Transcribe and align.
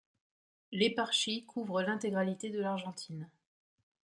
L'éparchie 0.71 1.45
couvre 1.45 1.83
l'intégralité 1.83 2.49
de 2.49 2.59
l'Argentine. 2.59 3.29